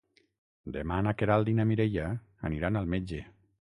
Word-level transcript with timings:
Demà 0.77 0.95
na 1.07 1.13
Queralt 1.19 1.51
i 1.53 1.55
na 1.59 1.65
Mireia 1.73 2.07
aniran 2.51 2.81
al 2.83 2.91
metge. 2.95 3.21